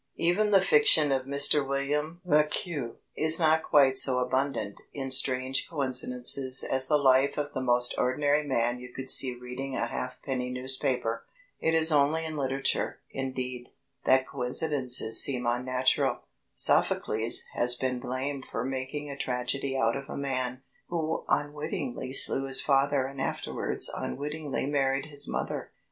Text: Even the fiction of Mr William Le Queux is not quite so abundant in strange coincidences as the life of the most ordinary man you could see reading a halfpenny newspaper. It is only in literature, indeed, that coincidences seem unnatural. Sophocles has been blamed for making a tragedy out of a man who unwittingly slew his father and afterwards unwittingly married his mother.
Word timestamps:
Even 0.17 0.49
the 0.49 0.61
fiction 0.61 1.11
of 1.11 1.25
Mr 1.27 1.63
William 1.63 2.21
Le 2.25 2.43
Queux 2.45 2.95
is 3.15 3.39
not 3.39 3.61
quite 3.61 3.99
so 3.99 4.17
abundant 4.17 4.81
in 4.95 5.11
strange 5.11 5.69
coincidences 5.69 6.63
as 6.63 6.87
the 6.87 6.97
life 6.97 7.37
of 7.37 7.53
the 7.53 7.61
most 7.61 7.93
ordinary 7.99 8.41
man 8.43 8.79
you 8.79 8.91
could 8.91 9.11
see 9.11 9.35
reading 9.35 9.75
a 9.75 9.85
halfpenny 9.85 10.49
newspaper. 10.49 11.27
It 11.59 11.75
is 11.75 11.91
only 11.91 12.25
in 12.25 12.35
literature, 12.35 12.97
indeed, 13.11 13.69
that 14.05 14.27
coincidences 14.27 15.23
seem 15.23 15.45
unnatural. 15.45 16.21
Sophocles 16.55 17.43
has 17.53 17.75
been 17.75 17.99
blamed 17.99 18.45
for 18.45 18.65
making 18.65 19.07
a 19.07 19.15
tragedy 19.15 19.77
out 19.77 19.95
of 19.95 20.09
a 20.09 20.17
man 20.17 20.63
who 20.87 21.23
unwittingly 21.29 22.11
slew 22.13 22.45
his 22.47 22.59
father 22.59 23.05
and 23.05 23.21
afterwards 23.21 23.87
unwittingly 23.95 24.65
married 24.65 25.05
his 25.05 25.27
mother. 25.27 25.69